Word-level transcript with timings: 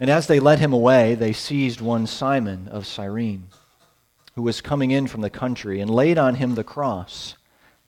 And 0.00 0.10
as 0.10 0.26
they 0.26 0.40
led 0.40 0.58
him 0.58 0.72
away, 0.72 1.14
they 1.14 1.32
seized 1.32 1.80
one 1.80 2.06
Simon 2.06 2.68
of 2.68 2.86
Cyrene, 2.86 3.48
who 4.34 4.42
was 4.42 4.60
coming 4.60 4.90
in 4.90 5.06
from 5.06 5.22
the 5.22 5.30
country, 5.30 5.80
and 5.80 5.90
laid 5.90 6.18
on 6.18 6.34
him 6.34 6.54
the 6.54 6.64
cross 6.64 7.36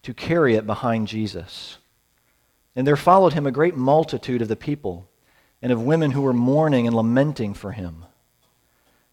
to 0.03 0.15
carry 0.15 0.55
it 0.55 0.67
behind 0.67 1.09
Jesus. 1.09 1.79
And 2.75 2.87
there 2.87 2.97
followed 2.97 3.35
him 3.35 3.47
a 3.47 3.53
great 3.53 3.77
multitude 3.77 4.41
of 4.41 4.49
the 4.49 4.57
people, 4.57 5.09
and 5.61 5.73
of 5.73 5.83
women 5.83 6.13
who 6.13 6.23
were 6.23 6.33
mourning 6.33 6.87
and 6.87 6.97
lamenting 6.97 7.53
for 7.53 7.73
him. 7.73 8.05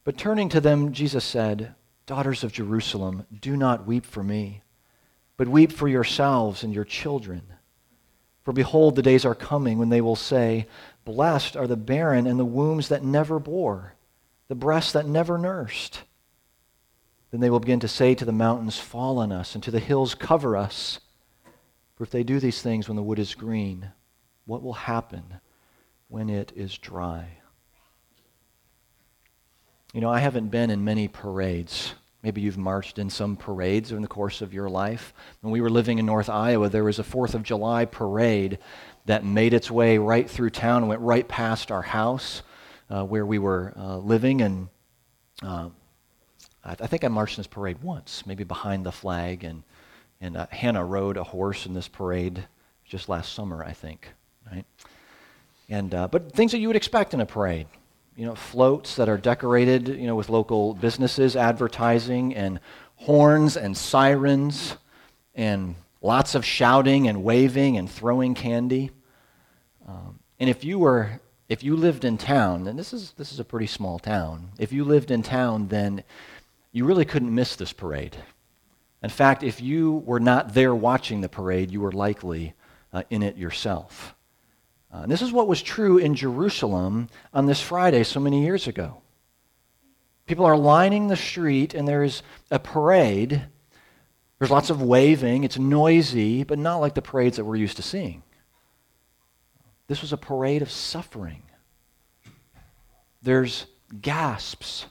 But 0.03 0.17
turning 0.17 0.49
to 0.49 0.61
them, 0.61 0.93
Jesus 0.93 1.25
said, 1.25 1.73
Daughters 2.05 2.43
of 2.43 2.53
Jerusalem, 2.53 3.25
do 3.41 3.57
not 3.57 3.87
weep 3.87 4.05
for 4.05 4.23
me, 4.23 4.61
but 5.37 5.47
weep 5.47 5.71
for 5.71 5.87
yourselves 5.87 6.63
and 6.63 6.71
your 6.71 6.83
children. 6.85 7.41
For 8.43 8.53
behold, 8.53 8.95
the 8.95 9.01
days 9.01 9.25
are 9.25 9.33
coming 9.33 9.79
when 9.79 9.89
they 9.89 10.01
will 10.01 10.15
say, 10.15 10.67
Blessed 11.05 11.55
are 11.55 11.67
the 11.67 11.77
barren 11.77 12.27
and 12.27 12.39
the 12.39 12.45
wombs 12.45 12.89
that 12.89 13.03
never 13.03 13.39
bore, 13.39 13.93
the 14.47 14.55
breasts 14.55 14.91
that 14.93 15.07
never 15.07 15.37
nursed. 15.37 16.01
Then 17.31 17.39
they 17.39 17.49
will 17.49 17.59
begin 17.59 17.79
to 17.81 17.87
say 17.87 18.15
to 18.15 18.25
the 18.25 18.31
mountains, 18.31 18.79
Fall 18.79 19.19
on 19.19 19.31
us, 19.31 19.53
and 19.53 19.63
to 19.63 19.71
the 19.71 19.79
hills, 19.79 20.15
Cover 20.15 20.57
us. 20.57 20.99
For 21.95 22.03
if 22.03 22.11
they 22.11 22.23
do 22.23 22.39
these 22.39 22.61
things 22.61 22.89
when 22.89 22.95
the 22.95 23.03
wood 23.03 23.19
is 23.19 23.35
green, 23.35 23.91
what 24.45 24.63
will 24.63 24.73
happen 24.73 25.35
when 26.07 26.29
it 26.29 26.51
is 26.55 26.77
dry? 26.77 27.37
You 29.93 30.01
know, 30.01 30.09
I 30.09 30.19
haven't 30.19 30.49
been 30.49 30.71
in 30.71 30.83
many 30.83 31.07
parades. 31.07 31.93
Maybe 32.21 32.41
you've 32.41 32.57
marched 32.57 32.97
in 32.97 33.09
some 33.09 33.37
parades 33.37 33.91
in 33.91 34.01
the 34.01 34.07
course 34.07 34.41
of 34.41 34.53
your 34.53 34.69
life. 34.69 35.13
When 35.41 35.51
we 35.51 35.61
were 35.61 35.69
living 35.69 35.99
in 35.99 36.05
North 36.05 36.27
Iowa, 36.27 36.69
there 36.69 36.83
was 36.83 36.99
a 36.99 37.03
4th 37.03 37.33
of 37.33 37.43
July 37.43 37.85
parade 37.85 38.57
that 39.05 39.23
made 39.23 39.53
its 39.53 39.69
way 39.69 39.97
right 39.97 40.29
through 40.29 40.49
town 40.49 40.77
and 40.77 40.89
went 40.89 41.01
right 41.01 41.27
past 41.27 41.71
our 41.71 41.81
house 41.81 42.41
uh, 42.89 43.03
where 43.03 43.25
we 43.25 43.39
were 43.39 43.73
uh, 43.75 43.97
living. 43.97 44.41
And 44.41 44.69
uh, 45.43 45.69
I, 46.63 46.71
I, 46.71 46.87
think 46.87 47.03
I 47.03 47.07
marched 47.07 47.37
in 47.37 47.41
this 47.41 47.47
parade 47.47 47.81
once, 47.81 48.25
maybe 48.25 48.43
behind 48.43 48.85
the 48.85 48.91
flag. 48.91 49.43
And, 49.43 49.63
and 50.21 50.37
uh, 50.37 50.47
Hannah 50.49 50.85
rode 50.85 51.17
a 51.17 51.23
horse 51.23 51.65
in 51.65 51.73
this 51.73 51.87
parade 51.87 52.47
just 52.83 53.09
last 53.09 53.33
summer, 53.33 53.63
I 53.63 53.73
think. 53.73 54.07
Right? 54.51 54.65
And, 55.69 55.93
uh, 55.93 56.07
but 56.07 56.31
things 56.31 56.51
that 56.51 56.59
you 56.59 56.67
would 56.67 56.77
expect 56.77 57.13
in 57.13 57.21
a 57.21 57.25
parade 57.25 57.67
you 58.15 58.25
know, 58.25 58.35
floats 58.35 58.95
that 58.95 59.09
are 59.09 59.17
decorated, 59.17 59.87
you 59.89 60.07
know, 60.07 60.15
with 60.15 60.29
local 60.29 60.73
businesses 60.73 61.35
advertising 61.35 62.33
and 62.33 62.59
horns 62.95 63.57
and 63.57 63.75
sirens 63.75 64.77
and 65.35 65.75
lots 66.01 66.33
of 66.33 66.45
shouting 66.45 67.07
and 67.07 67.23
waving 67.23 67.77
and 67.77 67.89
throwing 67.89 68.33
candy. 68.33 68.91
Um, 69.85 70.19
and 70.39 70.49
if 70.49 70.63
you 70.63 70.79
were 70.79 71.19
if 71.47 71.63
you 71.63 71.75
lived 71.75 72.05
in 72.05 72.17
town, 72.17 72.67
and 72.67 72.77
this 72.77 72.91
is 72.91 73.11
this 73.17 73.31
is 73.31 73.39
a 73.39 73.45
pretty 73.45 73.67
small 73.67 73.99
town, 73.99 74.49
if 74.57 74.73
you 74.73 74.83
lived 74.83 75.11
in 75.11 75.21
town, 75.21 75.67
then 75.67 76.03
you 76.71 76.85
really 76.85 77.05
couldn't 77.05 77.33
miss 77.33 77.55
this 77.55 77.73
parade. 77.73 78.17
In 79.03 79.09
fact, 79.09 79.43
if 79.43 79.61
you 79.61 80.03
were 80.05 80.19
not 80.19 80.53
there 80.53 80.73
watching 80.73 81.21
the 81.21 81.29
parade, 81.29 81.71
you 81.71 81.81
were 81.81 81.91
likely 81.91 82.53
uh, 82.91 83.03
in 83.09 83.21
it 83.21 83.37
yourself. 83.37 84.15
Uh, 84.91 85.01
and 85.03 85.11
this 85.11 85.21
is 85.21 85.31
what 85.31 85.47
was 85.47 85.61
true 85.61 85.97
in 85.97 86.15
Jerusalem 86.15 87.09
on 87.33 87.45
this 87.45 87.61
Friday 87.61 88.03
so 88.03 88.19
many 88.19 88.43
years 88.43 88.67
ago. 88.67 89.01
People 90.25 90.45
are 90.45 90.57
lining 90.57 91.07
the 91.07 91.15
street, 91.15 91.75
and 91.75 91.87
there's 91.87 92.23
a 92.49 92.57
parade. 92.57 93.43
There's 94.39 94.49
lots 94.49 94.71
of 94.71 94.81
waving. 94.81 95.43
It's 95.43 95.59
noisy, 95.59 96.43
but 96.43 96.57
not 96.57 96.77
like 96.77 96.95
the 96.95 97.01
parades 97.01 97.37
that 97.37 97.45
we're 97.45 97.57
used 97.57 97.77
to 97.77 97.83
seeing. 97.83 98.23
This 99.87 100.01
was 100.01 100.13
a 100.13 100.17
parade 100.17 100.61
of 100.61 100.71
suffering. 100.71 101.43
There's 103.21 103.65
gasps 104.01 104.85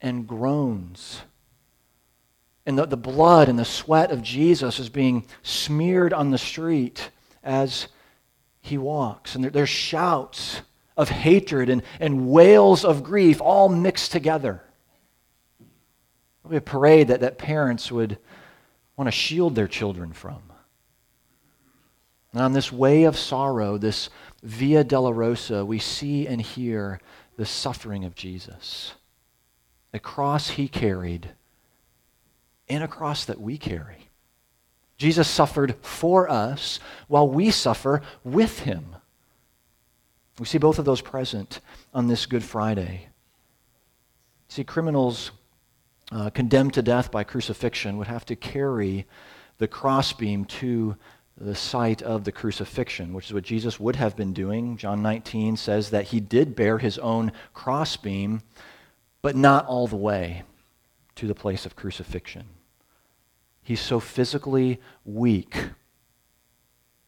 and 0.00 0.26
groans. 0.26 1.22
And 2.66 2.78
the, 2.78 2.86
the 2.86 2.96
blood 2.96 3.48
and 3.48 3.58
the 3.58 3.64
sweat 3.64 4.10
of 4.10 4.22
Jesus 4.22 4.78
is 4.78 4.88
being 4.88 5.26
smeared 5.42 6.12
on 6.12 6.30
the 6.30 6.38
street 6.38 7.10
as 7.42 7.88
he 8.60 8.78
walks. 8.78 9.34
And 9.34 9.44
there, 9.44 9.50
there's 9.50 9.68
shouts 9.68 10.60
of 10.96 11.08
hatred 11.08 11.68
and, 11.68 11.82
and 11.98 12.28
wails 12.28 12.84
of 12.84 13.02
grief 13.02 13.40
all 13.40 13.68
mixed 13.68 14.12
together. 14.12 14.62
Probably 16.42 16.58
a 16.58 16.60
parade 16.60 17.08
that, 17.08 17.20
that 17.20 17.38
parents 17.38 17.90
would 17.90 18.18
want 18.96 19.08
to 19.08 19.12
shield 19.12 19.54
their 19.54 19.68
children 19.68 20.12
from. 20.12 20.51
And 22.32 22.42
on 22.42 22.52
this 22.52 22.72
way 22.72 23.04
of 23.04 23.18
sorrow, 23.18 23.76
this 23.78 24.08
Via 24.42 24.84
Dolorosa, 24.84 25.64
we 25.64 25.78
see 25.78 26.26
and 26.26 26.40
hear 26.40 27.00
the 27.36 27.46
suffering 27.46 28.04
of 28.04 28.14
Jesus. 28.14 28.94
A 29.94 29.98
cross 29.98 30.50
he 30.50 30.68
carried 30.68 31.30
and 32.68 32.82
a 32.82 32.88
cross 32.88 33.24
that 33.26 33.40
we 33.40 33.58
carry. 33.58 34.08
Jesus 34.96 35.28
suffered 35.28 35.76
for 35.82 36.28
us 36.28 36.80
while 37.08 37.28
we 37.28 37.50
suffer 37.50 38.02
with 38.24 38.60
him. 38.60 38.96
We 40.38 40.46
see 40.46 40.58
both 40.58 40.78
of 40.78 40.84
those 40.84 41.00
present 41.00 41.60
on 41.92 42.08
this 42.08 42.26
Good 42.26 42.42
Friday. 42.44 43.08
See, 44.48 44.64
criminals 44.64 45.30
uh, 46.10 46.30
condemned 46.30 46.74
to 46.74 46.82
death 46.82 47.10
by 47.10 47.24
crucifixion 47.24 47.96
would 47.98 48.06
have 48.06 48.24
to 48.26 48.36
carry 48.36 49.06
the 49.58 49.68
crossbeam 49.68 50.44
to 50.46 50.96
the 51.36 51.54
site 51.54 52.02
of 52.02 52.24
the 52.24 52.32
crucifixion, 52.32 53.14
which 53.14 53.26
is 53.26 53.32
what 53.32 53.44
Jesus 53.44 53.80
would 53.80 53.96
have 53.96 54.16
been 54.16 54.32
doing. 54.32 54.76
John 54.76 55.02
19 55.02 55.56
says 55.56 55.90
that 55.90 56.06
he 56.06 56.20
did 56.20 56.54
bear 56.54 56.78
his 56.78 56.98
own 56.98 57.32
crossbeam, 57.54 58.42
but 59.22 59.36
not 59.36 59.66
all 59.66 59.86
the 59.86 59.96
way 59.96 60.42
to 61.16 61.26
the 61.26 61.34
place 61.34 61.66
of 61.66 61.76
crucifixion. 61.76 62.46
He's 63.62 63.80
so 63.80 64.00
physically 64.00 64.80
weak, 65.04 65.56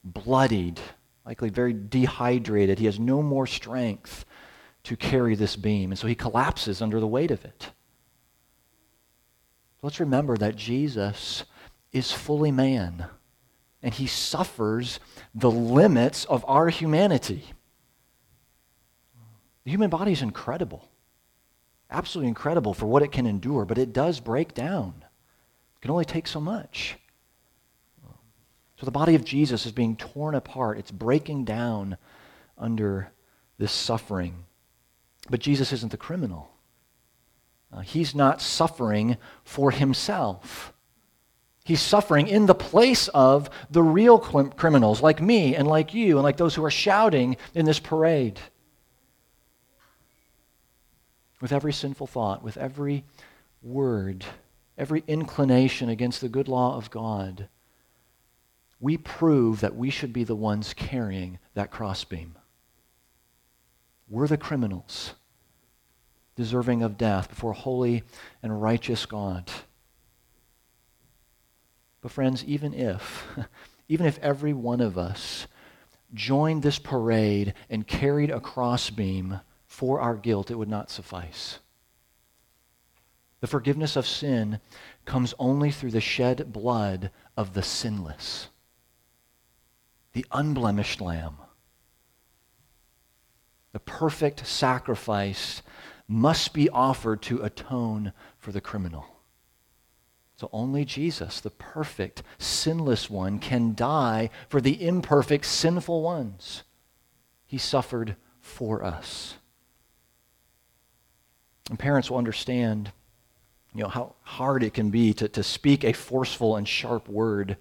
bloodied, 0.02 0.80
likely 1.26 1.50
very 1.50 1.72
dehydrated. 1.72 2.78
He 2.78 2.86
has 2.86 3.00
no 3.00 3.22
more 3.22 3.46
strength 3.46 4.24
to 4.84 4.96
carry 4.96 5.34
this 5.34 5.56
beam, 5.56 5.90
and 5.90 5.98
so 5.98 6.06
he 6.06 6.14
collapses 6.14 6.80
under 6.80 7.00
the 7.00 7.06
weight 7.06 7.30
of 7.30 7.44
it. 7.44 7.70
Let's 9.82 10.00
remember 10.00 10.36
that 10.36 10.56
Jesus 10.56 11.44
is 11.92 12.12
fully 12.12 12.50
man, 12.50 13.06
and 13.84 13.92
he 13.92 14.06
suffers 14.06 14.98
the 15.34 15.50
limits 15.50 16.24
of 16.24 16.42
our 16.48 16.70
humanity. 16.70 17.44
The 19.64 19.70
human 19.70 19.90
body 19.90 20.10
is 20.10 20.22
incredible, 20.22 20.88
absolutely 21.90 22.28
incredible 22.28 22.72
for 22.72 22.86
what 22.86 23.02
it 23.02 23.12
can 23.12 23.26
endure, 23.26 23.66
but 23.66 23.76
it 23.76 23.92
does 23.92 24.20
break 24.20 24.54
down 24.54 24.94
It 24.98 25.82
can 25.82 25.90
only 25.90 26.06
take 26.06 26.26
so 26.26 26.40
much. 26.40 26.96
So 28.76 28.86
the 28.86 28.90
body 28.90 29.14
of 29.14 29.24
Jesus 29.24 29.66
is 29.66 29.72
being 29.72 29.96
torn 29.96 30.34
apart, 30.34 30.78
it's 30.78 30.90
breaking 30.90 31.44
down 31.44 31.98
under 32.56 33.12
this 33.58 33.70
suffering. 33.70 34.44
But 35.28 35.40
Jesus 35.40 35.72
isn't 35.72 35.92
the 35.92 35.98
criminal. 35.98 36.50
Uh, 37.70 37.80
he's 37.80 38.14
not 38.14 38.40
suffering 38.40 39.18
for 39.44 39.70
himself. 39.70 40.73
He's 41.64 41.80
suffering 41.80 42.28
in 42.28 42.46
the 42.46 42.54
place 42.54 43.08
of 43.08 43.48
the 43.70 43.82
real 43.82 44.18
criminals 44.18 45.00
like 45.00 45.20
me 45.20 45.56
and 45.56 45.66
like 45.66 45.94
you 45.94 46.16
and 46.16 46.22
like 46.22 46.36
those 46.36 46.54
who 46.54 46.64
are 46.64 46.70
shouting 46.70 47.36
in 47.54 47.64
this 47.64 47.80
parade. 47.80 48.38
With 51.40 51.52
every 51.52 51.72
sinful 51.72 52.06
thought, 52.06 52.42
with 52.42 52.56
every 52.56 53.04
word 53.62 54.24
every 54.76 55.04
inclination 55.06 55.88
against 55.88 56.20
the 56.20 56.28
good 56.28 56.48
law 56.48 56.76
of 56.76 56.90
God, 56.90 57.48
we 58.80 58.96
prove 58.96 59.60
that 59.60 59.76
we 59.76 59.90
should 59.90 60.12
be 60.12 60.24
the 60.24 60.34
ones 60.34 60.74
carrying 60.74 61.38
that 61.54 61.70
crossbeam. 61.70 62.36
We're 64.08 64.26
the 64.26 64.36
criminals 64.36 65.14
deserving 66.36 66.82
of 66.82 66.98
death 66.98 67.28
before 67.28 67.52
holy 67.52 68.02
and 68.42 68.60
righteous 68.60 69.06
God. 69.06 69.50
But 72.04 72.12
friends, 72.12 72.44
even 72.44 72.74
if, 72.74 73.26
even 73.88 74.04
if 74.04 74.18
every 74.18 74.52
one 74.52 74.82
of 74.82 74.98
us 74.98 75.46
joined 76.12 76.62
this 76.62 76.78
parade 76.78 77.54
and 77.70 77.86
carried 77.86 78.28
a 78.28 78.40
crossbeam 78.40 79.40
for 79.64 80.00
our 80.00 80.14
guilt, 80.14 80.50
it 80.50 80.56
would 80.56 80.68
not 80.68 80.90
suffice. 80.90 81.60
The 83.40 83.46
forgiveness 83.46 83.96
of 83.96 84.06
sin 84.06 84.60
comes 85.06 85.32
only 85.38 85.70
through 85.70 85.92
the 85.92 86.00
shed 86.02 86.52
blood 86.52 87.10
of 87.38 87.54
the 87.54 87.62
sinless, 87.62 88.48
the 90.12 90.26
unblemished 90.30 91.00
lamb. 91.00 91.36
The 93.72 93.80
perfect 93.80 94.46
sacrifice 94.46 95.62
must 96.06 96.52
be 96.52 96.68
offered 96.68 97.22
to 97.22 97.42
atone 97.42 98.12
for 98.36 98.52
the 98.52 98.60
criminal. 98.60 99.13
So 100.36 100.50
only 100.52 100.84
Jesus, 100.84 101.40
the 101.40 101.50
perfect, 101.50 102.22
sinless 102.38 103.08
one, 103.08 103.38
can 103.38 103.74
die 103.74 104.30
for 104.48 104.60
the 104.60 104.84
imperfect, 104.84 105.46
sinful 105.46 106.02
ones. 106.02 106.64
He 107.46 107.58
suffered 107.58 108.16
for 108.40 108.82
us. 108.82 109.34
And 111.70 111.78
parents 111.78 112.10
will 112.10 112.18
understand 112.18 112.90
you 113.74 113.82
know, 113.82 113.88
how 113.88 114.14
hard 114.22 114.62
it 114.62 114.74
can 114.74 114.90
be 114.90 115.14
to, 115.14 115.28
to 115.28 115.42
speak 115.42 115.84
a 115.84 115.92
forceful 115.92 116.56
and 116.56 116.68
sharp 116.68 117.08
word 117.08 117.56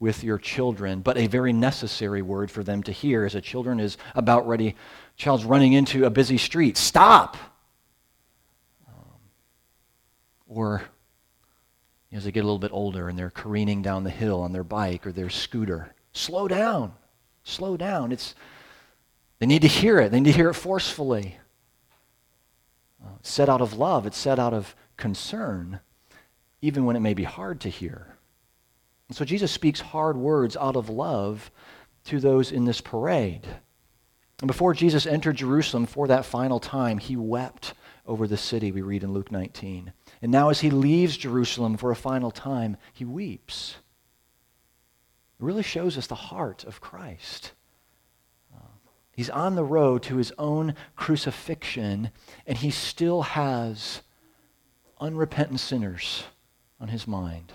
with 0.00 0.24
your 0.24 0.38
children, 0.38 1.00
but 1.00 1.16
a 1.16 1.26
very 1.26 1.52
necessary 1.52 2.20
word 2.20 2.50
for 2.50 2.62
them 2.62 2.82
to 2.82 2.92
hear 2.92 3.24
as 3.24 3.34
a 3.34 3.40
children 3.40 3.80
is 3.80 3.96
about 4.14 4.46
ready, 4.46 4.76
child's 5.16 5.44
running 5.44 5.72
into 5.72 6.04
a 6.04 6.10
busy 6.10 6.36
street. 6.36 6.76
Stop! 6.76 7.36
Um, 8.88 9.20
or 10.46 10.82
as 12.14 12.24
they 12.24 12.32
get 12.32 12.40
a 12.40 12.46
little 12.46 12.58
bit 12.58 12.72
older 12.72 13.08
and 13.08 13.18
they're 13.18 13.30
careening 13.30 13.82
down 13.82 14.04
the 14.04 14.10
hill 14.10 14.40
on 14.40 14.52
their 14.52 14.64
bike 14.64 15.04
or 15.06 15.12
their 15.12 15.28
scooter, 15.28 15.94
slow 16.12 16.46
down. 16.46 16.92
Slow 17.42 17.76
down. 17.76 18.12
It's, 18.12 18.34
they 19.40 19.46
need 19.46 19.62
to 19.62 19.68
hear 19.68 19.98
it. 19.98 20.12
They 20.12 20.20
need 20.20 20.30
to 20.30 20.36
hear 20.36 20.50
it 20.50 20.54
forcefully. 20.54 21.38
Uh, 23.04 23.10
it's 23.18 23.30
said 23.30 23.50
out 23.50 23.60
of 23.60 23.74
love. 23.74 24.06
It's 24.06 24.16
said 24.16 24.38
out 24.38 24.54
of 24.54 24.76
concern, 24.96 25.80
even 26.62 26.84
when 26.84 26.94
it 26.96 27.00
may 27.00 27.14
be 27.14 27.24
hard 27.24 27.60
to 27.62 27.68
hear. 27.68 28.16
And 29.08 29.16
so 29.16 29.24
Jesus 29.24 29.50
speaks 29.50 29.80
hard 29.80 30.16
words 30.16 30.56
out 30.56 30.76
of 30.76 30.88
love 30.88 31.50
to 32.04 32.20
those 32.20 32.52
in 32.52 32.64
this 32.64 32.80
parade. 32.80 33.46
And 34.40 34.46
before 34.46 34.72
Jesus 34.72 35.04
entered 35.04 35.36
Jerusalem 35.36 35.86
for 35.86 36.06
that 36.06 36.24
final 36.24 36.60
time, 36.60 36.98
he 36.98 37.16
wept 37.16 37.74
over 38.06 38.26
the 38.26 38.36
city, 38.36 38.70
we 38.70 38.82
read 38.82 39.02
in 39.02 39.12
Luke 39.12 39.32
19. 39.32 39.92
And 40.24 40.32
now, 40.32 40.48
as 40.48 40.60
he 40.60 40.70
leaves 40.70 41.18
Jerusalem 41.18 41.76
for 41.76 41.90
a 41.90 41.94
final 41.94 42.30
time, 42.30 42.78
he 42.94 43.04
weeps. 43.04 43.76
It 45.38 45.44
really 45.44 45.62
shows 45.62 45.98
us 45.98 46.06
the 46.06 46.14
heart 46.14 46.64
of 46.64 46.80
Christ. 46.80 47.52
Uh, 48.56 48.68
he's 49.12 49.28
on 49.28 49.54
the 49.54 49.62
road 49.62 50.02
to 50.04 50.16
his 50.16 50.32
own 50.38 50.76
crucifixion, 50.96 52.10
and 52.46 52.56
he 52.56 52.70
still 52.70 53.20
has 53.20 54.00
unrepentant 54.98 55.60
sinners 55.60 56.24
on 56.80 56.88
his 56.88 57.06
mind. 57.06 57.52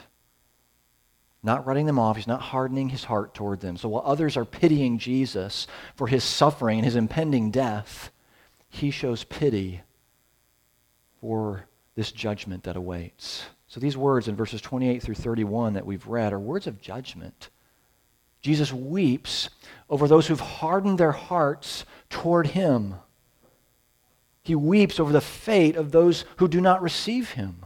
Not 1.42 1.66
writing 1.66 1.88
them 1.88 1.98
off, 1.98 2.18
he's 2.18 2.27
not 2.27 2.39
hardening 2.39 2.89
his 2.89 3.06
heart 3.06 3.33
toward 3.33 3.62
them. 3.62 3.77
So 3.77 3.89
while 3.89 4.04
others 4.06 4.38
are 4.38 4.45
pitying 4.45 5.00
Jesus 5.00 5.66
for 5.95 6.06
his 6.06 6.24
suffering 6.24 6.77
and 6.77 6.86
his 6.86 6.95
impending 6.95 7.50
death, 7.50 8.12
he 8.69 8.92
shows 8.92 9.24
pity 9.24 9.81
for 11.19 11.66
this 12.00 12.13
judgment 12.13 12.63
that 12.63 12.78
awaits. 12.78 13.44
So 13.68 13.81
these 13.81 13.98
words 13.98 14.30
in 14.30 14.36
verses 14.38 14.62
28 14.62 15.04
through 15.04 15.16
31 15.16 15.74
that 15.74 15.86
we've 15.86 16.07
read 16.07 16.31
are 16.31 16.40
words 16.40 16.66
of 16.66 16.80
judgment. 16.80 17.50
Jesus 18.42 18.72
weeps 18.72 19.50
over 19.90 20.07
those 20.07 20.28
who've 20.28 20.40
hardened 20.40 20.98
their 20.98 21.12
hearts 21.12 21.84
toward 22.10 22.48
him. 22.48 22.96
He 24.44 24.56
weeps 24.56 24.98
over 24.98 25.12
the 25.12 25.19
fate 25.19 25.75
of 25.75 25.92
those 25.92 26.24
who 26.38 26.48
do 26.48 26.62
not 26.62 26.81
receive 26.81 27.31
him. 27.31 27.66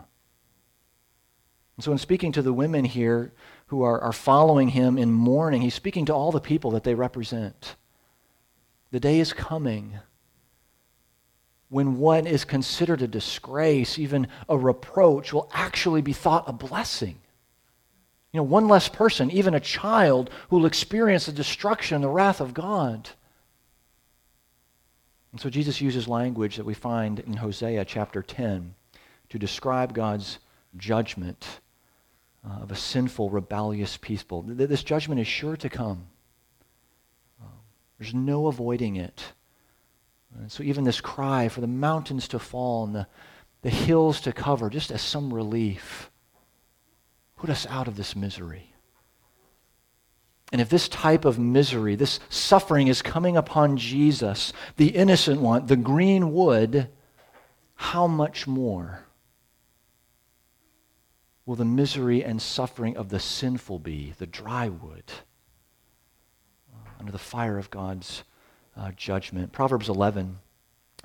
And 1.77 1.83
so, 1.83 1.91
in 1.91 1.99
speaking 1.99 2.31
to 2.31 2.41
the 2.41 2.53
women 2.53 2.85
here 2.85 3.33
who 3.67 3.83
are, 3.83 4.01
are 4.01 4.11
following 4.11 4.69
him 4.69 4.97
in 4.97 5.11
mourning, 5.11 5.61
he's 5.61 5.75
speaking 5.75 6.05
to 6.05 6.13
all 6.13 6.31
the 6.31 6.41
people 6.41 6.71
that 6.71 6.83
they 6.83 6.95
represent. 6.95 7.75
The 8.89 8.99
day 8.99 9.19
is 9.19 9.31
coming 9.31 9.99
when 11.73 11.97
what 11.97 12.27
is 12.27 12.45
considered 12.45 13.01
a 13.01 13.07
disgrace, 13.07 13.97
even 13.97 14.27
a 14.47 14.55
reproach, 14.55 15.33
will 15.33 15.49
actually 15.51 16.03
be 16.03 16.13
thought 16.13 16.47
a 16.47 16.53
blessing. 16.53 17.17
You 18.31 18.37
know, 18.37 18.43
one 18.43 18.67
less 18.67 18.87
person, 18.87 19.31
even 19.31 19.55
a 19.55 19.59
child, 19.59 20.29
who 20.49 20.57
will 20.57 20.67
experience 20.67 21.25
the 21.25 21.31
destruction, 21.31 22.01
the 22.01 22.09
wrath 22.09 22.39
of 22.41 22.53
God. 22.53 23.09
And 25.31 25.41
so 25.41 25.49
Jesus 25.49 25.81
uses 25.81 26.07
language 26.07 26.57
that 26.57 26.65
we 26.65 26.75
find 26.75 27.19
in 27.19 27.37
Hosea 27.37 27.85
chapter 27.85 28.21
10 28.21 28.75
to 29.29 29.39
describe 29.39 29.95
God's 29.95 30.37
judgment 30.77 31.59
uh, 32.47 32.61
of 32.61 32.71
a 32.71 32.75
sinful, 32.75 33.31
rebellious 33.31 33.97
people. 33.97 34.43
This 34.43 34.83
judgment 34.83 35.19
is 35.19 35.27
sure 35.27 35.57
to 35.57 35.69
come. 35.69 36.05
Uh, 37.41 37.47
there's 37.97 38.13
no 38.13 38.45
avoiding 38.45 38.95
it. 38.95 39.33
And 40.37 40.51
so 40.51 40.63
even 40.63 40.83
this 40.83 41.01
cry 41.01 41.47
for 41.47 41.61
the 41.61 41.67
mountains 41.67 42.27
to 42.29 42.39
fall 42.39 42.85
and 42.85 42.95
the, 42.95 43.07
the 43.61 43.69
hills 43.69 44.21
to 44.21 44.33
cover, 44.33 44.69
just 44.69 44.91
as 44.91 45.01
some 45.01 45.33
relief, 45.33 46.11
put 47.37 47.49
us 47.49 47.65
out 47.67 47.87
of 47.87 47.95
this 47.95 48.15
misery. 48.15 48.73
And 50.51 50.61
if 50.61 50.69
this 50.69 50.87
type 50.87 51.25
of 51.25 51.39
misery, 51.39 51.95
this 51.95 52.19
suffering 52.29 52.87
is 52.87 53.01
coming 53.01 53.37
upon 53.37 53.77
Jesus, 53.77 54.53
the 54.77 54.89
innocent 54.89 55.41
one, 55.41 55.65
the 55.65 55.75
green 55.75 56.31
wood, 56.31 56.89
how 57.75 58.05
much 58.05 58.45
more 58.45 59.05
will 61.45 61.55
the 61.55 61.65
misery 61.65 62.23
and 62.23 62.41
suffering 62.41 62.95
of 62.95 63.09
the 63.09 63.19
sinful 63.19 63.79
be, 63.79 64.13
the 64.17 64.27
dry 64.27 64.69
wood, 64.69 65.11
under 66.99 67.11
the 67.11 67.17
fire 67.17 67.57
of 67.57 67.69
God's 67.69 68.23
uh, 68.77 68.91
judgment? 68.95 69.51
Proverbs 69.51 69.89
11 69.89 70.39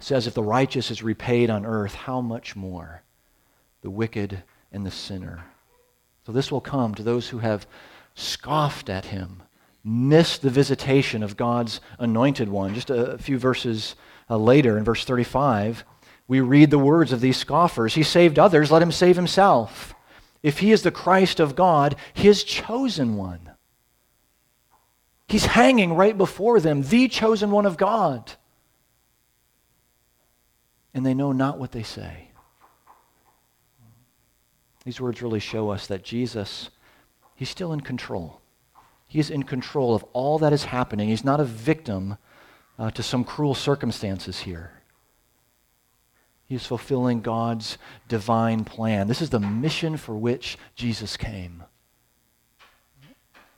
says, 0.01 0.27
If 0.27 0.35
the 0.35 0.43
righteous 0.43 0.91
is 0.91 1.03
repaid 1.03 1.51
on 1.51 1.67
earth, 1.67 1.95
how 1.95 2.21
much 2.21 2.57
more 2.57 3.03
the 3.83 3.91
wicked 3.91 4.43
and 4.73 4.85
the 4.85 4.91
sinner? 4.91 5.45
So 6.27 6.33
this 6.33 6.53
will 6.53 6.61
come 6.61 6.95
to 6.95 7.03
those 7.03 7.29
who 7.29 7.39
have 7.39 7.67
scoffed 8.15 8.91
at 8.91 9.07
him, 9.07 9.43
missed 9.83 10.43
the 10.43 10.51
visitation 10.51 11.23
of 11.23 11.37
God's 11.37 11.81
anointed 11.99 12.49
one. 12.49 12.75
Just 12.75 12.91
a 12.91 13.17
few 13.19 13.39
verses 13.39 13.95
uh, 14.29 14.37
later, 14.37 14.77
in 14.77 14.85
verse 14.85 15.05
35, 15.05 15.85
we 16.27 16.41
read 16.41 16.71
the 16.71 16.79
words 16.79 17.13
of 17.13 17.21
these 17.21 17.39
scoffers 17.39 17.95
He 17.95 18.03
saved 18.03 18.39
others, 18.39 18.71
let 18.71 18.83
him 18.83 18.93
save 18.93 19.17
himself. 19.17 19.95
If 20.43 20.59
he 20.59 20.71
is 20.71 20.83
the 20.83 20.91
Christ 20.91 21.41
of 21.41 21.57
God, 21.57 21.97
his 22.13 22.45
chosen 22.45 23.17
one. 23.17 23.48
He's 25.29 25.45
hanging 25.45 25.93
right 25.93 26.17
before 26.17 26.59
them, 26.59 26.83
the 26.83 27.07
chosen 27.07 27.51
one 27.51 27.67
of 27.67 27.77
God. 27.77 28.33
And 30.95 31.05
they 31.05 31.15
know 31.15 31.33
not 31.33 31.59
what 31.59 31.73
they 31.73 31.83
say. 31.83 32.31
These 34.85 35.03
words 35.03 35.21
really 35.21 35.39
show 35.39 35.69
us 35.69 35.87
that 35.89 36.03
Jesus, 36.03 36.71
he's 37.35 37.51
still 37.51 37.75
in 37.75 37.83
control. 37.83 38.41
He 39.07 39.19
is 39.19 39.29
in 39.29 39.43
control 39.43 39.95
of 39.95 40.03
all 40.15 40.39
that 40.39 40.55
is 40.55 40.65
happening. 40.65 41.11
He's 41.11 41.25
not 41.25 41.41
a 41.41 41.45
victim 41.45 42.17
uh, 42.79 42.91
to 42.93 43.03
some 43.03 43.23
cruel 43.23 43.55
circumstances 43.55 44.41
here. 44.41 44.73
He 46.47 46.55
is 46.55 46.67
fulfilling 46.67 47.21
God's 47.21 47.77
divine 48.09 48.65
plan. 48.65 49.09
This 49.09 49.21
is 49.21 49.29
the 49.29 49.41
mission 49.41 49.99
for 49.99 50.17
which 50.17 50.57
Jesus 50.75 51.19
came. 51.19 51.65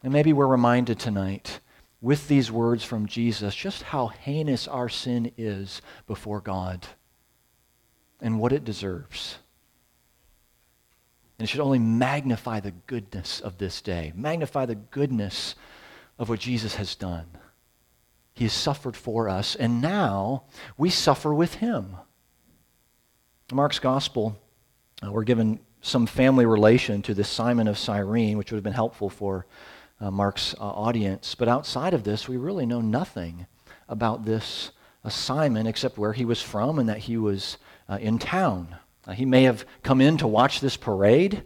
And 0.02 0.12
maybe 0.12 0.32
we're 0.32 0.46
reminded 0.46 0.98
tonight 0.98 1.60
with 2.00 2.28
these 2.28 2.50
words 2.50 2.84
from 2.84 3.06
Jesus 3.06 3.54
just 3.54 3.82
how 3.82 4.08
heinous 4.08 4.66
our 4.66 4.88
sin 4.88 5.32
is 5.36 5.82
before 6.06 6.40
God 6.40 6.86
and 8.20 8.38
what 8.38 8.52
it 8.52 8.64
deserves. 8.64 9.38
And 11.38 11.44
it 11.44 11.48
should 11.48 11.60
only 11.60 11.78
magnify 11.78 12.60
the 12.60 12.70
goodness 12.70 13.40
of 13.40 13.58
this 13.58 13.80
day, 13.80 14.12
magnify 14.14 14.66
the 14.66 14.74
goodness 14.74 15.54
of 16.18 16.28
what 16.28 16.40
Jesus 16.40 16.74
has 16.76 16.94
done. 16.94 17.26
He 18.34 18.44
has 18.44 18.52
suffered 18.52 18.96
for 18.96 19.28
us, 19.28 19.54
and 19.54 19.82
now 19.82 20.44
we 20.76 20.90
suffer 20.90 21.34
with 21.34 21.54
him. 21.54 21.96
Mark's 23.52 23.78
gospel, 23.78 24.38
uh, 25.04 25.10
we're 25.10 25.24
given 25.24 25.60
some 25.82 26.06
family 26.06 26.46
relation 26.46 27.02
to 27.02 27.14
this 27.14 27.28
Simon 27.28 27.68
of 27.68 27.78
Cyrene, 27.78 28.38
which 28.38 28.50
would 28.50 28.56
have 28.56 28.64
been 28.64 28.72
helpful 28.72 29.10
for 29.10 29.46
uh, 30.00 30.10
Mark's 30.10 30.54
uh, 30.54 30.62
audience. 30.62 31.34
But 31.34 31.48
outside 31.48 31.94
of 31.94 32.04
this, 32.04 32.28
we 32.28 32.36
really 32.36 32.66
know 32.66 32.80
nothing 32.80 33.46
about 33.88 34.24
this 34.24 34.70
Simon 35.08 35.66
except 35.66 35.98
where 35.98 36.12
he 36.12 36.24
was 36.24 36.42
from 36.42 36.78
and 36.78 36.88
that 36.88 36.98
he 36.98 37.16
was 37.16 37.56
uh, 37.88 37.98
in 38.00 38.18
town. 38.18 38.76
Uh, 39.06 39.12
he 39.12 39.24
may 39.24 39.44
have 39.44 39.64
come 39.82 40.00
in 40.00 40.18
to 40.18 40.26
watch 40.26 40.60
this 40.60 40.76
parade, 40.76 41.44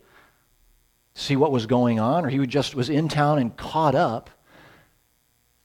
see 1.14 1.36
what 1.36 1.52
was 1.52 1.66
going 1.66 2.00
on, 2.00 2.24
or 2.24 2.28
he 2.28 2.44
just 2.46 2.74
was 2.74 2.90
in 2.90 3.08
town 3.08 3.38
and 3.38 3.56
caught 3.56 3.94
up 3.94 4.30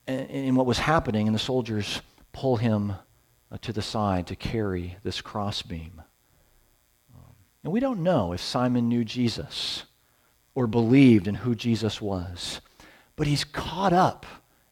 in, 0.07 0.19
in 0.19 0.55
what 0.55 0.67
was 0.67 0.79
happening, 0.79 1.27
and 1.27 1.35
the 1.35 1.39
soldiers 1.39 2.01
pull 2.31 2.57
him 2.57 2.93
uh, 3.51 3.57
to 3.61 3.73
the 3.73 3.81
side 3.81 4.27
to 4.27 4.35
carry 4.35 4.97
this 5.03 5.19
crossbeam. 5.21 6.01
And 7.63 7.73
we 7.73 7.79
don't 7.79 8.03
know 8.03 8.31
if 8.31 8.39
Simon 8.39 8.87
knew 8.87 9.03
Jesus 9.03 9.83
or 10.55 10.65
believed 10.67 11.27
in 11.27 11.35
who 11.35 11.55
Jesus 11.55 12.01
was, 12.01 12.61
but 13.19 13.27
he's 13.27 13.43
caught 13.43 13.91
up 13.91 14.25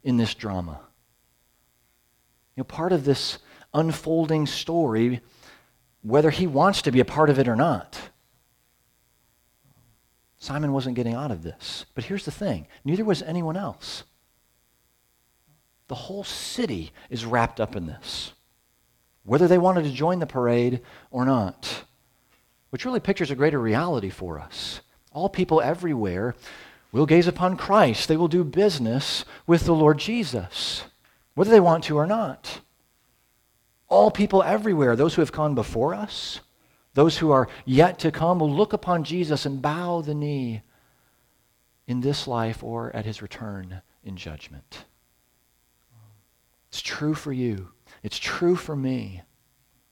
in 0.03 0.15
this 0.15 0.33
drama. 0.33 0.79
You 2.55 2.61
know, 2.61 2.63
part 2.63 2.93
of 2.93 3.03
this 3.03 3.39
unfolding 3.73 4.45
story 4.45 5.19
whether 6.01 6.29
he 6.29 6.47
wants 6.47 6.81
to 6.83 6.91
be 6.93 7.01
a 7.01 7.05
part 7.05 7.29
of 7.29 7.39
it 7.39 7.49
or 7.49 7.57
not. 7.57 7.99
Simon 10.37 10.71
wasn't 10.71 10.95
getting 10.95 11.13
out 11.13 11.29
of 11.29 11.43
this. 11.43 11.85
But 11.93 12.05
here's 12.05 12.23
the 12.23 12.31
thing 12.31 12.67
neither 12.85 13.03
was 13.03 13.21
anyone 13.21 13.57
else. 13.57 14.05
The 15.89 15.95
whole 15.95 16.23
city 16.23 16.93
is 17.09 17.25
wrapped 17.25 17.59
up 17.59 17.75
in 17.75 17.85
this. 17.85 18.31
whether 19.25 19.49
they 19.49 19.57
wanted 19.57 19.83
to 19.83 19.91
join 19.91 20.19
the 20.19 20.25
parade 20.25 20.79
or 21.11 21.25
not. 21.25 21.83
Which 22.69 22.85
really 22.85 23.01
pictures 23.01 23.29
a 23.29 23.35
greater 23.35 23.59
reality 23.59 24.09
for 24.09 24.39
us. 24.39 24.79
All 25.11 25.27
people 25.27 25.59
everywhere 25.59 26.33
will 26.91 27.05
gaze 27.05 27.27
upon 27.27 27.57
Christ. 27.57 28.07
They 28.07 28.17
will 28.17 28.27
do 28.27 28.43
business 28.43 29.25
with 29.45 29.65
the 29.65 29.75
Lord 29.75 29.97
Jesus, 29.97 30.83
whether 31.35 31.51
they 31.51 31.59
want 31.59 31.83
to 31.85 31.97
or 31.97 32.07
not. 32.07 32.61
All 33.89 34.11
people 34.11 34.43
everywhere, 34.43 34.95
those 34.95 35.15
who 35.15 35.21
have 35.21 35.31
gone 35.31 35.55
before 35.55 35.93
us, 35.93 36.41
those 36.93 37.17
who 37.17 37.31
are 37.31 37.47
yet 37.65 37.99
to 37.99 38.11
come, 38.11 38.39
will 38.39 38.51
look 38.51 38.73
upon 38.73 39.03
Jesus 39.03 39.45
and 39.45 39.61
bow 39.61 40.01
the 40.01 40.15
knee 40.15 40.61
in 41.87 42.01
this 42.01 42.27
life 42.27 42.63
or 42.63 42.93
at 42.95 43.05
his 43.05 43.21
return 43.21 43.81
in 44.03 44.17
judgment. 44.17 44.85
It's 46.69 46.81
true 46.81 47.13
for 47.13 47.31
you. 47.31 47.69
It's 48.03 48.19
true 48.19 48.55
for 48.55 48.75
me. 48.75 49.21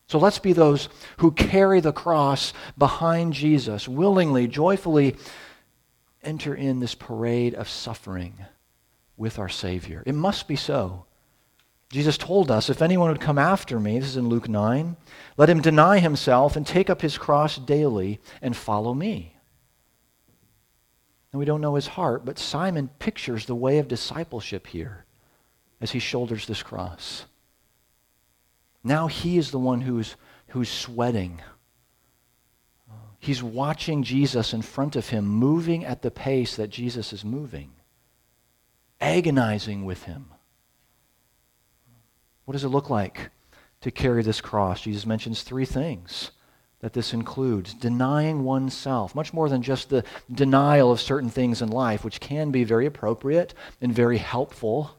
So 0.07 0.19
let's 0.19 0.39
be 0.39 0.53
those 0.53 0.87
who 1.17 1.31
carry 1.31 1.79
the 1.79 1.93
cross 1.93 2.53
behind 2.77 3.33
Jesus, 3.33 3.87
willingly, 3.87 4.47
joyfully 4.47 5.15
enter 6.25 6.53
in 6.55 6.79
this 6.79 6.95
parade 6.95 7.53
of 7.53 7.69
suffering 7.69 8.45
with 9.17 9.39
our 9.39 9.49
Savior. 9.49 10.03
It 10.05 10.15
must 10.15 10.47
be 10.47 10.55
so. 10.55 11.05
Jesus 11.89 12.17
told 12.17 12.51
us, 12.51 12.69
if 12.69 12.81
anyone 12.81 13.09
would 13.09 13.21
come 13.21 13.37
after 13.37 13.79
me, 13.79 13.99
this 13.99 14.09
is 14.09 14.17
in 14.17 14.27
Luke 14.27 14.49
9, 14.49 14.97
let 15.37 15.49
him 15.49 15.61
deny 15.61 15.99
himself 15.99 16.55
and 16.55 16.65
take 16.65 16.89
up 16.89 17.01
his 17.01 17.17
cross 17.17 17.57
daily 17.57 18.19
and 18.41 18.55
follow 18.55 18.93
me. 18.93 19.35
And 21.31 21.39
we 21.39 21.45
don't 21.45 21.61
know 21.61 21.75
his 21.75 21.87
heart, 21.87 22.25
but 22.25 22.39
Simon 22.39 22.89
pictures 22.99 23.45
the 23.45 23.55
way 23.55 23.77
of 23.77 23.87
discipleship 23.87 24.67
here 24.67 25.05
as 25.79 25.91
he 25.91 25.99
shoulders 25.99 26.47
this 26.47 26.63
cross. 26.63 27.25
Now 28.83 29.07
he 29.07 29.37
is 29.37 29.51
the 29.51 29.59
one 29.59 29.81
who's, 29.81 30.15
who's 30.49 30.69
sweating. 30.69 31.41
He's 33.25 33.41
watching 33.41 34.03
Jesus 34.03 34.53
in 34.53 34.61
front 34.61 34.95
of 34.95 35.09
him, 35.09 35.25
moving 35.25 35.83
at 35.83 36.03
the 36.03 36.11
pace 36.11 36.57
that 36.57 36.69
Jesus 36.69 37.11
is 37.11 37.25
moving, 37.25 37.71
agonizing 39.01 39.83
with 39.83 40.03
him. 40.03 40.27
What 42.43 42.51
does 42.51 42.63
it 42.63 42.69
look 42.69 42.91
like 42.91 43.31
to 43.81 43.89
carry 43.89 44.21
this 44.21 44.41
cross? 44.41 44.81
Jesus 44.81 45.07
mentions 45.07 45.41
three 45.41 45.65
things 45.65 46.29
that 46.81 46.93
this 46.93 47.13
includes 47.13 47.73
denying 47.73 48.43
oneself, 48.43 49.15
much 49.15 49.33
more 49.33 49.49
than 49.49 49.63
just 49.63 49.89
the 49.89 50.03
denial 50.31 50.91
of 50.91 51.01
certain 51.01 51.31
things 51.31 51.63
in 51.63 51.69
life, 51.69 52.05
which 52.05 52.19
can 52.19 52.51
be 52.51 52.63
very 52.63 52.85
appropriate 52.85 53.55
and 53.81 53.91
very 53.91 54.19
helpful. 54.19 54.95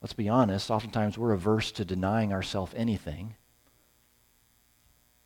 Let's 0.00 0.14
be 0.14 0.30
honest, 0.30 0.70
oftentimes 0.70 1.18
we're 1.18 1.32
averse 1.32 1.70
to 1.72 1.84
denying 1.84 2.32
ourselves 2.32 2.72
anything. 2.74 3.34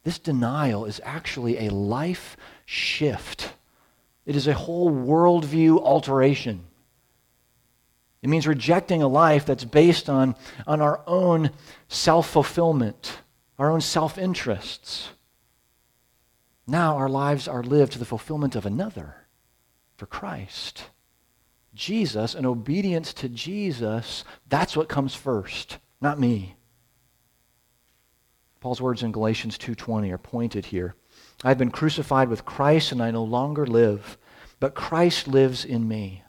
This 0.02 0.18
denial 0.18 0.84
is 0.86 1.00
actually 1.04 1.66
a 1.66 1.70
life 1.70 2.36
shift. 2.64 3.52
It 4.24 4.36
is 4.36 4.46
a 4.46 4.54
whole 4.54 4.90
worldview 4.90 5.80
alteration. 5.82 6.64
It 8.22 8.28
means 8.28 8.46
rejecting 8.46 9.02
a 9.02 9.08
life 9.08 9.46
that's 9.46 9.64
based 9.64 10.08
on, 10.08 10.36
on 10.66 10.80
our 10.80 11.00
own 11.06 11.50
self 11.88 12.28
fulfillment, 12.28 13.18
our 13.58 13.70
own 13.70 13.80
self 13.80 14.18
interests. 14.18 15.10
Now 16.66 16.96
our 16.96 17.08
lives 17.08 17.48
are 17.48 17.62
lived 17.62 17.92
to 17.92 17.98
the 17.98 18.04
fulfillment 18.04 18.54
of 18.54 18.66
another 18.66 19.16
for 19.96 20.06
Christ. 20.06 20.84
Jesus 21.74 22.34
and 22.34 22.46
obedience 22.46 23.12
to 23.14 23.28
Jesus, 23.28 24.24
that's 24.48 24.76
what 24.76 24.88
comes 24.88 25.14
first, 25.14 25.78
not 26.00 26.18
me. 26.18 26.56
Paul's 28.60 28.80
words 28.80 29.02
in 29.02 29.10
Galatians 29.10 29.56
2:20 29.56 30.10
are 30.10 30.18
pointed 30.18 30.66
here. 30.66 30.94
I've 31.42 31.58
been 31.58 31.70
crucified 31.70 32.28
with 32.28 32.44
Christ 32.44 32.92
and 32.92 33.02
I 33.02 33.10
no 33.10 33.24
longer 33.24 33.66
live, 33.66 34.18
but 34.58 34.74
Christ 34.74 35.26
lives 35.26 35.64
in 35.64 35.88
me. 35.88 36.22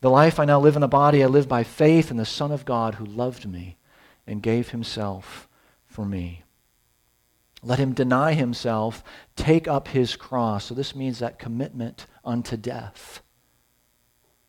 The 0.00 0.10
life 0.10 0.38
I 0.38 0.44
now 0.44 0.60
live 0.60 0.76
in 0.76 0.80
the 0.80 0.88
body, 0.88 1.24
I 1.24 1.26
live 1.26 1.48
by 1.48 1.64
faith 1.64 2.10
in 2.12 2.16
the 2.16 2.24
Son 2.24 2.52
of 2.52 2.64
God 2.64 2.94
who 2.94 3.04
loved 3.04 3.46
me 3.46 3.76
and 4.26 4.42
gave 4.42 4.68
himself 4.68 5.48
for 5.84 6.04
me. 6.04 6.44
Let 7.62 7.80
him 7.80 7.92
deny 7.92 8.34
himself, 8.34 9.02
take 9.34 9.66
up 9.66 9.88
his 9.88 10.14
cross. 10.14 10.66
So 10.66 10.74
this 10.74 10.94
means 10.94 11.18
that 11.18 11.40
commitment 11.40 12.06
unto 12.24 12.56
death. 12.56 13.22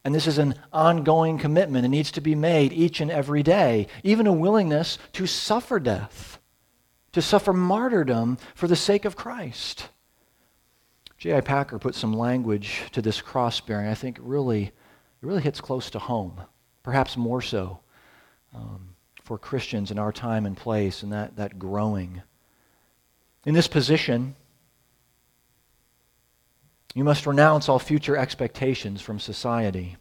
And 0.06 0.14
this 0.14 0.28
is 0.28 0.38
an 0.38 0.56
ongoing 0.72 1.38
commitment. 1.38 1.86
It 1.86 1.90
needs 1.90 2.12
to 2.12 2.22
be 2.22 2.36
made 2.36 2.72
each 2.72 3.02
and 3.02 3.12
every 3.12 3.44
day, 3.44 3.88
even 4.04 4.28
a 4.28 4.34
willingness 4.34 4.98
to 5.14 5.26
suffer 5.26 5.80
death, 5.80 6.39
to 7.12 7.22
suffer 7.22 7.54
martyrdom 7.54 8.38
for 8.56 8.68
the 8.68 8.76
sake 8.76 9.06
of 9.06 9.16
Christ. 9.16 9.90
J.I. 11.18 11.42
Packer 11.42 11.80
put 11.80 11.96
some 11.96 12.14
language 12.14 12.84
to 12.94 13.02
this 13.02 13.22
cross 13.22 13.60
bearing 13.60 13.88
I 13.88 13.94
think 13.94 14.18
really, 14.22 14.64
it 14.64 14.74
really 15.22 15.42
hits 15.42 15.60
close 15.60 15.90
to 15.92 16.00
home, 16.00 16.42
perhaps 16.82 17.18
more 17.18 17.42
so 17.42 17.80
um, 18.56 18.96
for 19.24 19.38
Christians 19.38 19.92
in 19.92 20.00
our 20.00 20.14
time 20.14 20.46
and 20.46 20.56
place 20.56 21.04
and 21.04 21.12
that, 21.12 21.36
that 21.36 21.60
growing. 21.60 22.22
In 23.46 23.54
this 23.54 23.68
position, 23.68 24.36
you 26.96 27.04
must 27.04 27.28
renounce 27.28 27.70
all 27.70 27.80
future 27.80 28.18
expectations 28.18 29.02
from 29.02 29.20
society 29.20 29.98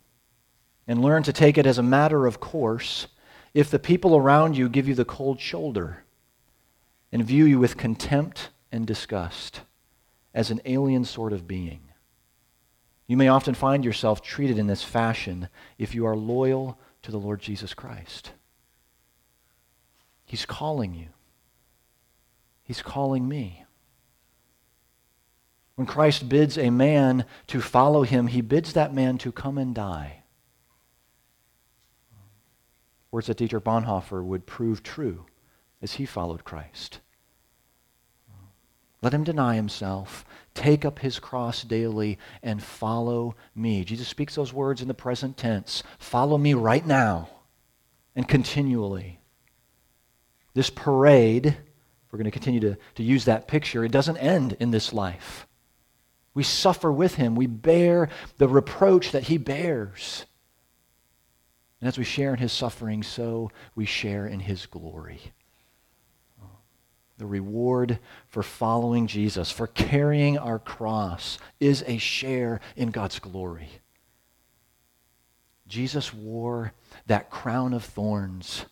and 0.86 1.02
learn 1.02 1.22
to 1.24 1.32
take 1.32 1.58
it 1.58 1.66
as 1.66 1.78
a 1.78 1.82
matter 1.82 2.26
of 2.26 2.40
course 2.40 3.08
if 3.54 3.70
the 3.70 3.78
people 3.78 4.16
around 4.16 4.56
you 4.56 4.68
give 4.68 4.88
you 4.88 4.94
the 4.94 5.04
cold 5.04 5.40
shoulder 5.40 6.04
and 7.12 7.24
view 7.24 7.44
you 7.44 7.58
with 7.58 7.76
contempt 7.76 8.50
and 8.70 8.86
disgust 8.86 9.62
as 10.34 10.50
an 10.50 10.60
alien 10.64 11.04
sort 11.04 11.32
of 11.32 11.46
being. 11.48 11.80
You 13.06 13.16
may 13.16 13.28
often 13.28 13.54
find 13.54 13.84
yourself 13.84 14.22
treated 14.22 14.58
in 14.58 14.66
this 14.66 14.82
fashion 14.82 15.48
if 15.78 15.94
you 15.94 16.06
are 16.06 16.16
loyal 16.16 16.78
to 17.02 17.10
the 17.10 17.18
Lord 17.18 17.40
Jesus 17.40 17.72
Christ. 17.72 18.32
He's 20.26 20.44
calling 20.44 20.94
you. 20.94 21.08
He's 22.62 22.82
calling 22.82 23.26
me. 23.26 23.64
When 25.76 25.86
Christ 25.86 26.28
bids 26.28 26.58
a 26.58 26.68
man 26.68 27.24
to 27.46 27.62
follow 27.62 28.02
him, 28.02 28.26
he 28.26 28.42
bids 28.42 28.74
that 28.74 28.92
man 28.92 29.16
to 29.18 29.32
come 29.32 29.56
and 29.56 29.74
die. 29.74 30.24
Words 33.10 33.28
that 33.28 33.38
Dietrich 33.38 33.64
Bonhoeffer 33.64 34.22
would 34.22 34.44
prove 34.44 34.82
true 34.82 35.24
as 35.80 35.94
he 35.94 36.06
followed 36.06 36.44
Christ. 36.44 37.00
Let 39.00 39.14
him 39.14 39.24
deny 39.24 39.54
himself, 39.54 40.24
take 40.54 40.84
up 40.84 40.98
his 40.98 41.20
cross 41.20 41.62
daily, 41.62 42.18
and 42.42 42.62
follow 42.62 43.36
me. 43.54 43.84
Jesus 43.84 44.08
speaks 44.08 44.34
those 44.34 44.52
words 44.52 44.82
in 44.82 44.88
the 44.88 44.94
present 44.94 45.36
tense. 45.36 45.84
Follow 45.98 46.36
me 46.36 46.54
right 46.54 46.84
now 46.84 47.28
and 48.16 48.26
continually. 48.26 49.20
This 50.54 50.70
parade, 50.70 51.46
if 51.46 51.56
we're 52.10 52.16
going 52.16 52.24
to 52.24 52.32
continue 52.32 52.60
to, 52.60 52.76
to 52.96 53.02
use 53.04 53.26
that 53.26 53.46
picture, 53.46 53.84
it 53.84 53.92
doesn't 53.92 54.16
end 54.16 54.56
in 54.58 54.72
this 54.72 54.92
life. 54.92 55.46
We 56.34 56.42
suffer 56.42 56.90
with 56.90 57.14
him. 57.14 57.36
We 57.36 57.46
bear 57.46 58.08
the 58.38 58.48
reproach 58.48 59.12
that 59.12 59.24
he 59.24 59.38
bears. 59.38 60.26
And 61.80 61.86
as 61.86 61.96
we 61.96 62.04
share 62.04 62.32
in 62.32 62.40
his 62.40 62.52
suffering, 62.52 63.04
so 63.04 63.52
we 63.76 63.84
share 63.86 64.26
in 64.26 64.40
his 64.40 64.66
glory. 64.66 65.32
The 67.18 67.26
reward 67.26 67.98
for 68.28 68.42
following 68.42 69.08
Jesus, 69.08 69.50
for 69.50 69.66
carrying 69.66 70.38
our 70.38 70.58
cross, 70.58 71.38
is 71.58 71.84
a 71.86 71.98
share 71.98 72.60
in 72.76 72.90
God's 72.90 73.18
glory. 73.18 73.68
Jesus 75.66 76.14
wore 76.14 76.72
that 77.06 77.28
crown 77.28 77.74
of 77.74 77.84
thorns 77.84 78.64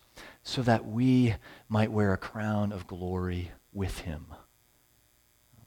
so 0.43 0.61
that 0.61 0.87
we 0.87 1.35
might 1.67 1.91
wear 1.91 2.13
a 2.13 2.17
crown 2.17 2.71
of 2.71 2.87
glory 2.87 3.51
with 3.73 3.99
him. 3.99 4.27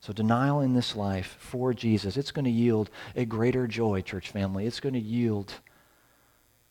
So, 0.00 0.14
denial 0.14 0.62
in 0.62 0.72
this 0.72 0.96
life 0.96 1.36
for 1.38 1.74
Jesus, 1.74 2.16
it's 2.16 2.30
going 2.30 2.46
to 2.46 2.50
yield 2.50 2.88
a 3.14 3.26
greater 3.26 3.66
joy, 3.66 4.00
church 4.00 4.30
family. 4.30 4.64
It's 4.66 4.80
going 4.80 4.94
to 4.94 4.98
yield 4.98 5.52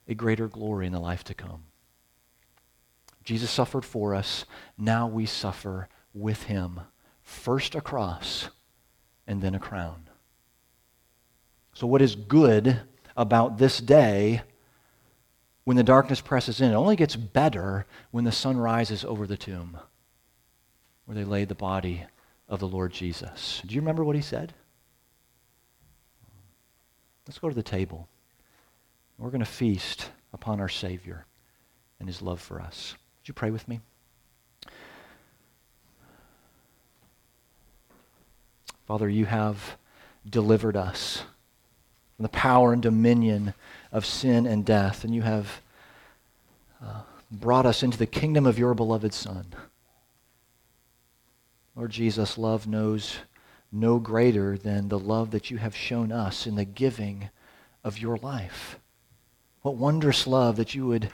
a 0.07 0.15
greater 0.15 0.47
glory 0.47 0.87
in 0.87 0.93
the 0.93 0.99
life 0.99 1.23
to 1.25 1.35
come. 1.35 1.65
Jesus 3.23 3.51
suffered 3.51 3.85
for 3.85 4.15
us. 4.15 4.45
Now 4.75 5.07
we 5.07 5.27
suffer 5.27 5.87
with 6.13 6.43
him. 6.43 6.81
First 7.21 7.75
a 7.75 7.81
cross, 7.81 8.49
and 9.27 9.41
then 9.41 9.55
a 9.55 9.59
crown. 9.59 10.09
So, 11.73 11.87
what 11.87 12.01
is 12.01 12.15
good 12.15 12.81
about 13.15 13.57
this 13.57 13.79
day 13.79 14.41
when 15.63 15.77
the 15.77 15.83
darkness 15.83 16.21
presses 16.21 16.59
in? 16.61 16.71
It 16.71 16.75
only 16.75 16.95
gets 16.95 17.15
better 17.15 17.85
when 18.11 18.23
the 18.23 18.31
sun 18.31 18.57
rises 18.57 19.05
over 19.05 19.27
the 19.27 19.37
tomb 19.37 19.77
where 21.05 21.15
they 21.15 21.23
laid 21.23 21.49
the 21.49 21.55
body 21.55 22.03
of 22.47 22.59
the 22.59 22.67
Lord 22.67 22.91
Jesus. 22.91 23.63
Do 23.65 23.73
you 23.73 23.81
remember 23.81 24.03
what 24.03 24.15
he 24.15 24.21
said? 24.21 24.53
Let's 27.27 27.39
go 27.39 27.49
to 27.49 27.55
the 27.55 27.63
table. 27.63 28.07
We're 29.17 29.31
going 29.31 29.39
to 29.39 29.45
feast 29.45 30.11
upon 30.33 30.59
our 30.59 30.69
Savior 30.69 31.25
and 31.99 32.07
his 32.07 32.21
love 32.21 32.39
for 32.39 32.61
us. 32.61 32.95
Would 33.21 33.27
you 33.27 33.33
pray 33.33 33.49
with 33.49 33.67
me? 33.67 33.79
Father, 38.89 39.07
you 39.07 39.25
have 39.25 39.77
delivered 40.27 40.75
us 40.75 41.21
from 42.15 42.23
the 42.23 42.29
power 42.29 42.73
and 42.73 42.81
dominion 42.81 43.53
of 43.91 44.03
sin 44.03 44.47
and 44.47 44.65
death, 44.65 45.03
and 45.03 45.13
you 45.13 45.21
have 45.21 45.61
uh, 46.83 47.01
brought 47.29 47.67
us 47.67 47.83
into 47.83 47.99
the 47.99 48.07
kingdom 48.07 48.47
of 48.47 48.57
your 48.57 48.73
beloved 48.73 49.13
Son. 49.13 49.53
Lord 51.75 51.91
Jesus, 51.91 52.35
love 52.35 52.65
knows 52.65 53.17
no 53.71 53.99
greater 53.99 54.57
than 54.57 54.89
the 54.89 54.97
love 54.97 55.29
that 55.29 55.51
you 55.51 55.57
have 55.57 55.75
shown 55.75 56.11
us 56.11 56.47
in 56.47 56.55
the 56.55 56.65
giving 56.65 57.29
of 57.83 57.99
your 57.99 58.17
life. 58.17 58.79
What 59.61 59.75
wondrous 59.75 60.25
love 60.25 60.55
that 60.55 60.73
you 60.73 60.87
would 60.87 61.11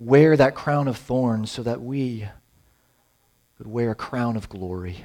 wear 0.00 0.34
that 0.38 0.54
crown 0.54 0.88
of 0.88 0.96
thorns 0.96 1.50
so 1.50 1.62
that 1.62 1.82
we 1.82 2.26
could 3.58 3.66
wear 3.66 3.90
a 3.90 3.94
crown 3.94 4.34
of 4.34 4.48
glory. 4.48 5.04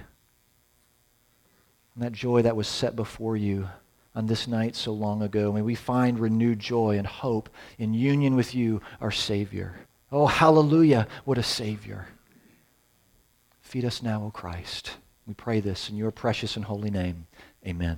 And 1.98 2.06
that 2.06 2.14
joy 2.14 2.44
that 2.44 2.56
was 2.56 2.68
set 2.68 2.96
before 2.96 3.36
you 3.36 3.70
on 4.14 4.28
this 4.28 4.48
night 4.48 4.76
so 4.76 4.94
long 4.94 5.24
ago, 5.24 5.52
may 5.52 5.64
we 5.64 5.74
find 5.74 6.20
renewed 6.20 6.60
joy 6.60 6.96
and 6.96 7.08
hope 7.08 7.50
in 7.80 7.96
union 7.96 8.36
with 8.36 8.54
you, 8.54 8.84
our 9.02 9.10
Savior. 9.10 9.80
Oh, 10.12 10.28
hallelujah, 10.28 11.08
what 11.26 11.40
a 11.40 11.44
Savior. 11.44 12.08
Feed 13.62 13.84
us 13.84 14.04
now, 14.04 14.26
O 14.26 14.30
Christ. 14.30 14.98
We 15.26 15.34
pray 15.34 15.60
this 15.60 15.90
in 15.90 15.98
your 15.98 16.12
precious 16.12 16.56
and 16.56 16.66
holy 16.66 16.92
name. 16.92 17.26
Amen. 17.66 17.98